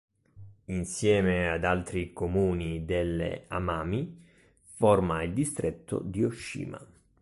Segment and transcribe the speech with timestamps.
[0.65, 4.25] Insieme ad altri comuni delle Amami
[4.59, 6.83] forma il Distretto di Ōshima.